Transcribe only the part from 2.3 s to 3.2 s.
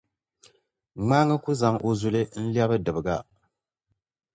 n-lɛbi dibiga.